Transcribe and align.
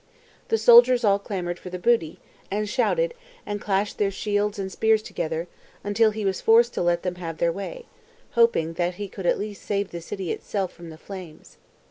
The 0.47 0.57
soldiers 0.57 1.03
all 1.03 1.19
clamoured 1.19 1.59
for 1.59 1.69
the 1.69 1.77
booty, 1.77 2.17
and 2.49 2.67
shouted, 2.67 3.13
and 3.45 3.61
clashed 3.61 3.99
their 3.99 4.09
shields 4.09 4.57
and 4.57 4.71
spears 4.71 5.03
together, 5.03 5.47
until 5.83 6.09
he 6.09 6.25
was 6.25 6.41
forced 6.41 6.73
to 6.73 6.81
let 6.81 7.03
them 7.03 7.17
have 7.21 7.37
their 7.37 7.51
way, 7.51 7.85
hoping 8.31 8.73
that 8.73 8.95
he 8.95 9.07
could 9.07 9.27
at 9.27 9.37
least 9.37 9.61
save 9.61 9.91
the 9.91 10.01
city 10.01 10.31
itself 10.31 10.73
from 10.73 10.89
the 10.89 10.97
flames. 10.97 11.57